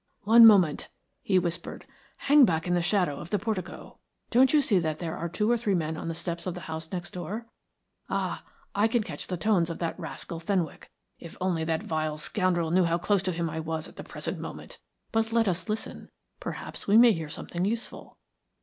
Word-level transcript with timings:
"One 0.23 0.47
moment," 0.47 0.87
he 1.21 1.37
whispered. 1.37 1.85
"Hang 2.17 2.43
back 2.43 2.65
in 2.65 2.73
the 2.73 2.81
shadow 2.81 3.17
of 3.19 3.29
the 3.29 3.37
portico. 3.37 3.99
Don't 4.31 4.51
you 4.51 4.59
see 4.59 4.79
that 4.79 4.97
there 4.97 5.15
are 5.15 5.29
two 5.29 5.51
or 5.51 5.57
three 5.57 5.75
men 5.75 5.95
on 5.95 6.07
the 6.07 6.15
steps 6.15 6.47
of 6.47 6.55
the 6.55 6.61
house 6.61 6.91
next 6.91 7.11
door? 7.11 7.45
Ah, 8.09 8.43
I 8.73 8.87
can 8.87 9.03
catch 9.03 9.27
the 9.27 9.37
tones 9.37 9.69
of 9.69 9.77
that 9.77 9.99
rascal 9.99 10.39
Fenwick. 10.39 10.89
If 11.19 11.37
only 11.39 11.63
that 11.65 11.83
vile 11.83 12.17
scoundrel 12.17 12.71
knew 12.71 12.85
how 12.85 12.97
close 12.97 13.21
to 13.21 13.31
him 13.31 13.47
I 13.47 13.59
was 13.59 13.87
at 13.87 13.95
the 13.95 14.03
present 14.03 14.39
moment! 14.39 14.79
But 15.11 15.31
let 15.31 15.47
us 15.47 15.69
listen. 15.69 16.09
Perhaps 16.39 16.87
we 16.87 16.97
may 16.97 17.11
hear 17.11 17.29
something 17.29 17.63
useful." 17.63 18.17